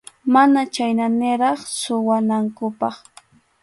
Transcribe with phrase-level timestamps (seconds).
[0.33, 2.95] Mana chhayna niraq suwanankupaq.